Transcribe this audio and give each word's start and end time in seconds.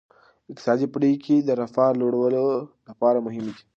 اقتصادي 0.51 0.87
پریکړې 0.95 1.37
د 1.43 1.49
رفاه 1.61 1.91
لوړولو 1.99 2.43
لپاره 2.89 3.17
مهمې 3.25 3.51
دي. 3.57 3.63